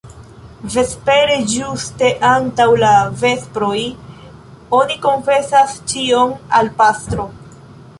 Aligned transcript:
Vespere, 0.75 1.35
ĝuste 1.51 2.09
antaŭ 2.31 2.67
la 2.85 2.95
vesproj, 3.21 3.77
oni 4.81 5.01
konfesas 5.09 5.81
ĉion 5.95 6.39
al 6.61 6.75
pastro. 6.85 7.33